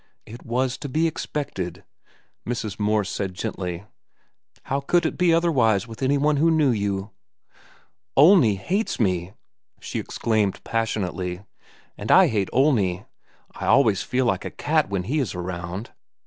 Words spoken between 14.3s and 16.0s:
a cat when he is around.